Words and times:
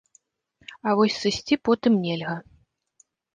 А 0.87 0.93
вось 0.99 1.17
сысці 1.25 1.59
потым 1.69 1.93
нельга. 2.07 2.35